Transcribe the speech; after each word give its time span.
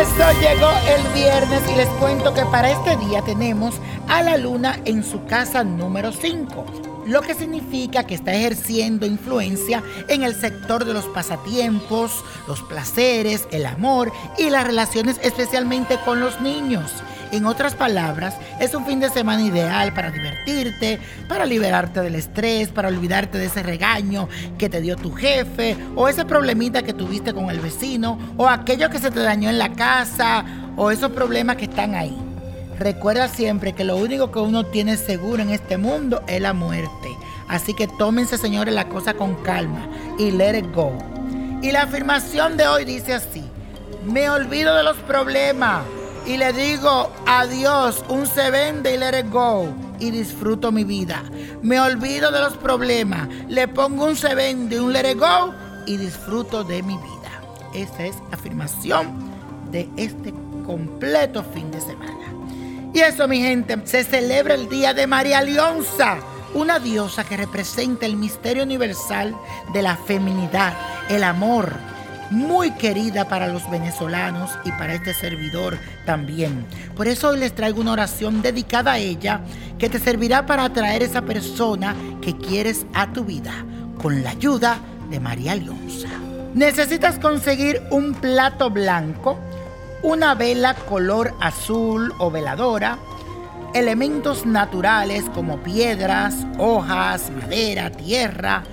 Llegó 0.00 0.70
el 0.88 1.12
viernes 1.12 1.60
y 1.70 1.76
les 1.76 1.88
cuento 2.00 2.32
que 2.32 2.42
para 2.46 2.70
este 2.70 2.96
día 2.96 3.20
tenemos 3.20 3.74
a 4.08 4.22
la 4.22 4.38
luna 4.38 4.80
en 4.86 5.04
su 5.04 5.26
casa 5.26 5.62
número 5.62 6.10
5, 6.10 6.64
lo 7.10 7.22
que 7.22 7.34
significa 7.34 8.04
que 8.04 8.14
está 8.14 8.32
ejerciendo 8.32 9.04
influencia 9.04 9.82
en 10.06 10.22
el 10.22 10.34
sector 10.34 10.84
de 10.84 10.94
los 10.94 11.06
pasatiempos, 11.06 12.24
los 12.46 12.62
placeres, 12.62 13.48
el 13.50 13.66
amor 13.66 14.12
y 14.38 14.48
las 14.48 14.64
relaciones 14.64 15.18
especialmente 15.22 15.98
con 16.04 16.20
los 16.20 16.40
niños. 16.40 16.92
En 17.32 17.46
otras 17.46 17.74
palabras, 17.74 18.36
es 18.60 18.74
un 18.74 18.86
fin 18.86 19.00
de 19.00 19.08
semana 19.08 19.42
ideal 19.42 19.92
para 19.92 20.12
divertirte, 20.12 21.00
para 21.28 21.46
liberarte 21.46 22.00
del 22.00 22.14
estrés, 22.14 22.68
para 22.68 22.88
olvidarte 22.88 23.38
de 23.38 23.46
ese 23.46 23.62
regaño 23.62 24.28
que 24.56 24.68
te 24.68 24.80
dio 24.80 24.96
tu 24.96 25.12
jefe, 25.12 25.76
o 25.96 26.08
ese 26.08 26.24
problemita 26.24 26.82
que 26.82 26.92
tuviste 26.92 27.34
con 27.34 27.50
el 27.50 27.60
vecino, 27.60 28.18
o 28.36 28.48
aquello 28.48 28.88
que 28.88 28.98
se 28.98 29.10
te 29.10 29.20
dañó 29.20 29.48
en 29.50 29.58
la 29.58 29.72
casa, 29.72 30.44
o 30.76 30.90
esos 30.90 31.10
problemas 31.10 31.56
que 31.56 31.64
están 31.64 31.94
ahí. 31.94 32.16
Recuerda 32.80 33.28
siempre 33.28 33.74
que 33.74 33.84
lo 33.84 33.98
único 33.98 34.32
que 34.32 34.38
uno 34.38 34.64
tiene 34.64 34.96
seguro 34.96 35.42
en 35.42 35.50
este 35.50 35.76
mundo 35.76 36.22
es 36.26 36.40
la 36.40 36.54
muerte. 36.54 37.09
Así 37.50 37.74
que 37.74 37.88
tómense, 37.88 38.38
señores, 38.38 38.72
la 38.72 38.88
cosa 38.88 39.14
con 39.14 39.34
calma 39.42 39.88
y 40.18 40.30
let 40.30 40.56
it 40.56 40.72
go. 40.72 40.96
Y 41.60 41.72
la 41.72 41.82
afirmación 41.82 42.56
de 42.56 42.68
hoy 42.68 42.84
dice 42.84 43.12
así: 43.12 43.42
Me 44.04 44.30
olvido 44.30 44.76
de 44.76 44.84
los 44.84 44.96
problemas 44.98 45.82
y 46.24 46.36
le 46.36 46.52
digo 46.52 47.10
adiós, 47.26 48.04
un 48.08 48.28
se 48.28 48.52
vende 48.52 48.94
y 48.94 48.98
let 48.98 49.18
it 49.18 49.32
go 49.32 49.66
y 49.98 50.12
disfruto 50.12 50.70
mi 50.70 50.84
vida. 50.84 51.24
Me 51.60 51.80
olvido 51.80 52.30
de 52.30 52.40
los 52.40 52.56
problemas, 52.56 53.28
le 53.48 53.66
pongo 53.66 54.06
un 54.06 54.14
se 54.14 54.32
vende, 54.36 54.80
un 54.80 54.92
let 54.92 55.10
it 55.10 55.18
go 55.18 55.52
y 55.86 55.96
disfruto 55.96 56.62
de 56.62 56.84
mi 56.84 56.96
vida. 56.98 57.42
Esa 57.74 58.06
es 58.06 58.16
afirmación 58.30 59.08
de 59.72 59.88
este 59.96 60.32
completo 60.64 61.44
fin 61.52 61.72
de 61.72 61.80
semana. 61.80 62.32
Y 62.94 63.00
eso, 63.00 63.26
mi 63.26 63.40
gente, 63.40 63.76
se 63.84 64.04
celebra 64.04 64.54
el 64.54 64.68
día 64.68 64.94
de 64.94 65.08
María 65.08 65.42
Leonza, 65.42 66.18
una 66.54 66.78
diosa 66.78 67.24
que 67.24 67.36
representa 67.36 68.06
el 68.06 68.16
misterio 68.16 68.62
universal 68.62 69.36
de 69.72 69.82
la 69.82 69.96
feminidad, 69.96 70.74
el 71.08 71.24
amor, 71.24 71.74
muy 72.30 72.70
querida 72.72 73.28
para 73.28 73.48
los 73.48 73.68
venezolanos 73.70 74.50
y 74.64 74.70
para 74.72 74.94
este 74.94 75.12
servidor 75.14 75.78
también. 76.06 76.64
Por 76.96 77.08
eso 77.08 77.30
hoy 77.30 77.40
les 77.40 77.54
traigo 77.54 77.80
una 77.80 77.92
oración 77.92 78.40
dedicada 78.40 78.92
a 78.92 78.98
ella 78.98 79.40
que 79.78 79.88
te 79.88 79.98
servirá 79.98 80.46
para 80.46 80.64
atraer 80.64 81.02
esa 81.02 81.22
persona 81.22 81.94
que 82.22 82.36
quieres 82.36 82.86
a 82.94 83.12
tu 83.12 83.24
vida 83.24 83.52
con 84.00 84.22
la 84.22 84.30
ayuda 84.30 84.78
de 85.10 85.20
María 85.20 85.56
Leonza. 85.56 86.08
Necesitas 86.54 87.18
conseguir 87.18 87.82
un 87.90 88.14
plato 88.14 88.70
blanco, 88.70 89.38
una 90.02 90.34
vela 90.34 90.74
color 90.74 91.34
azul 91.40 92.12
o 92.18 92.30
veladora, 92.30 92.98
elementos 93.74 94.46
naturales 94.46 95.24
como 95.34 95.58
piedras, 95.58 96.46
hojas, 96.58 97.30
madera, 97.30 97.90
tierra, 97.90 98.64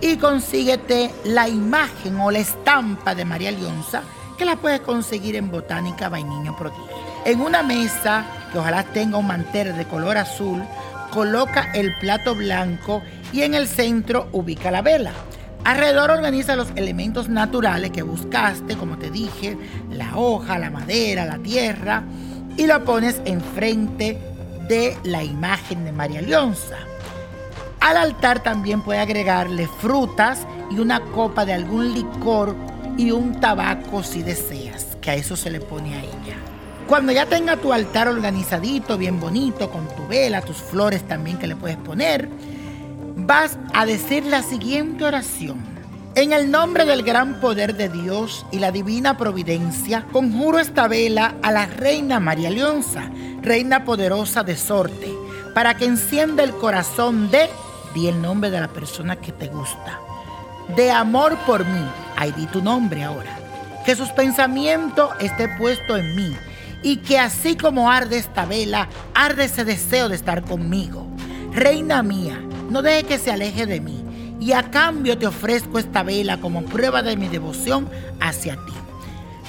y 0.00 0.16
consíguete 0.16 1.10
la 1.24 1.48
imagen 1.48 2.20
o 2.20 2.30
la 2.30 2.38
estampa 2.38 3.14
de 3.14 3.24
María 3.24 3.50
Leonza 3.50 4.02
que 4.36 4.44
la 4.44 4.56
puedes 4.56 4.80
conseguir 4.80 5.36
en 5.36 5.50
Botánica 5.50 6.08
Vainiño 6.08 6.56
Prodigio. 6.56 6.84
En 7.24 7.40
una 7.40 7.62
mesa 7.62 8.24
que 8.52 8.58
ojalá 8.58 8.84
tenga 8.84 9.16
un 9.16 9.26
mantel 9.26 9.76
de 9.76 9.86
color 9.86 10.18
azul, 10.18 10.62
coloca 11.10 11.72
el 11.72 11.96
plato 11.98 12.34
blanco 12.34 13.02
y 13.32 13.42
en 13.42 13.54
el 13.54 13.66
centro 13.66 14.28
ubica 14.32 14.70
la 14.70 14.82
vela. 14.82 15.12
Alrededor 15.64 16.10
organiza 16.10 16.54
los 16.54 16.68
elementos 16.76 17.28
naturales 17.28 17.90
que 17.90 18.02
buscaste, 18.02 18.76
como 18.76 18.98
te 18.98 19.10
dije, 19.10 19.56
la 19.90 20.16
hoja, 20.16 20.58
la 20.58 20.70
madera, 20.70 21.24
la 21.24 21.38
tierra, 21.38 22.04
y 22.56 22.66
lo 22.66 22.84
pones 22.84 23.20
enfrente 23.24 24.35
de 24.68 24.96
la 25.04 25.22
imagen 25.22 25.84
de 25.84 25.92
María 25.92 26.22
Leonza. 26.22 26.78
Al 27.80 27.96
altar 27.96 28.42
también 28.42 28.82
puede 28.82 29.00
agregarle 29.00 29.68
frutas 29.68 30.46
y 30.70 30.78
una 30.78 31.00
copa 31.00 31.44
de 31.44 31.52
algún 31.52 31.94
licor 31.94 32.56
y 32.96 33.10
un 33.10 33.38
tabaco 33.40 34.02
si 34.02 34.22
deseas, 34.22 34.96
que 35.00 35.10
a 35.10 35.14
eso 35.14 35.36
se 35.36 35.50
le 35.50 35.60
pone 35.60 35.94
a 35.94 36.00
ella. 36.00 36.36
Cuando 36.88 37.12
ya 37.12 37.26
tenga 37.26 37.56
tu 37.56 37.72
altar 37.72 38.08
organizadito, 38.08 38.96
bien 38.96 39.20
bonito, 39.20 39.70
con 39.70 39.88
tu 39.88 40.06
vela, 40.06 40.40
tus 40.40 40.56
flores 40.56 41.06
también 41.06 41.38
que 41.38 41.46
le 41.46 41.56
puedes 41.56 41.76
poner, 41.76 42.28
vas 43.16 43.58
a 43.74 43.86
decir 43.86 44.24
la 44.24 44.42
siguiente 44.42 45.04
oración. 45.04 45.75
En 46.16 46.32
el 46.32 46.50
nombre 46.50 46.86
del 46.86 47.02
gran 47.02 47.40
poder 47.40 47.76
de 47.76 47.90
Dios 47.90 48.46
y 48.50 48.58
la 48.58 48.72
divina 48.72 49.18
providencia, 49.18 50.06
conjuro 50.12 50.58
esta 50.58 50.88
vela 50.88 51.34
a 51.42 51.52
la 51.52 51.66
Reina 51.66 52.20
María 52.20 52.48
Leonza, 52.48 53.10
Reina 53.42 53.84
poderosa 53.84 54.42
de 54.42 54.56
Sorte, 54.56 55.12
para 55.52 55.76
que 55.76 55.84
encienda 55.84 56.42
el 56.42 56.52
corazón 56.52 57.30
de 57.30 57.50
di 57.94 58.08
el 58.08 58.22
nombre 58.22 58.48
de 58.48 58.58
la 58.62 58.68
persona 58.68 59.16
que 59.16 59.30
te 59.30 59.48
gusta. 59.48 60.00
De 60.74 60.90
amor 60.90 61.36
por 61.44 61.66
mí, 61.66 61.86
ahí 62.16 62.32
di 62.32 62.46
tu 62.46 62.62
nombre 62.62 63.04
ahora. 63.04 63.38
Que 63.84 63.94
sus 63.94 64.08
pensamientos 64.08 65.10
esté 65.20 65.50
puesto 65.58 65.98
en 65.98 66.16
mí 66.16 66.34
y 66.82 66.96
que 66.96 67.18
así 67.18 67.58
como 67.58 67.90
arde 67.90 68.16
esta 68.16 68.46
vela, 68.46 68.88
arde 69.12 69.44
ese 69.44 69.66
deseo 69.66 70.08
de 70.08 70.16
estar 70.16 70.44
conmigo. 70.44 71.06
Reina 71.52 72.02
mía, 72.02 72.40
no 72.70 72.80
deje 72.80 73.02
que 73.02 73.18
se 73.18 73.30
aleje 73.30 73.66
de 73.66 73.82
mí 73.82 74.05
y 74.40 74.52
a 74.52 74.70
cambio 74.70 75.18
te 75.18 75.26
ofrezco 75.26 75.78
esta 75.78 76.02
vela 76.02 76.40
como 76.40 76.62
prueba 76.62 77.02
de 77.02 77.16
mi 77.16 77.28
devoción 77.28 77.88
hacia 78.20 78.54
ti. 78.54 78.72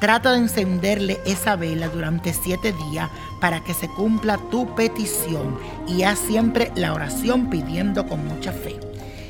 Trata 0.00 0.32
de 0.32 0.38
encenderle 0.38 1.20
esa 1.24 1.54
vela 1.54 1.88
durante 1.88 2.32
siete 2.32 2.72
días 2.72 3.08
para 3.40 3.62
que 3.62 3.72
se 3.72 3.88
cumpla 3.88 4.36
tu 4.50 4.74
petición 4.74 5.58
y 5.86 6.02
haz 6.02 6.18
siempre 6.18 6.72
la 6.74 6.92
oración 6.92 7.48
pidiendo 7.50 8.06
con 8.08 8.26
mucha 8.26 8.52
fe. 8.52 8.80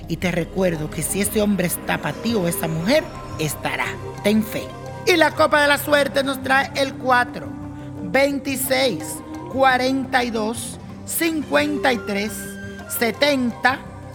Y 0.08 0.16
te 0.16 0.30
recuerdo 0.32 0.88
que 0.88 1.02
si 1.02 1.20
ese 1.20 1.42
hombre 1.42 1.66
está 1.66 1.98
para 1.98 2.16
ti 2.22 2.34
o 2.34 2.48
esa 2.48 2.68
mujer, 2.68 3.04
estará. 3.38 3.86
Ten 4.24 4.42
fe. 4.42 4.62
Y 5.06 5.16
la 5.16 5.32
copa 5.32 5.60
de 5.60 5.68
la 5.68 5.78
suerte 5.78 6.24
nos 6.24 6.42
trae 6.42 6.70
el 6.76 6.94
4, 6.94 7.46
26, 8.04 9.04
42, 9.52 10.78
53, 11.04 12.32
70, 12.98 13.78